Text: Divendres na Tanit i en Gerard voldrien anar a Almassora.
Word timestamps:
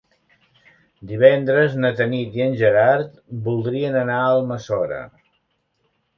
Divendres 1.11 1.75
na 1.83 1.91
Tanit 1.99 2.39
i 2.39 2.43
en 2.47 2.57
Gerard 2.63 3.13
voldrien 3.51 4.01
anar 4.01 4.19
a 4.25 4.35
Almassora. 4.41 5.01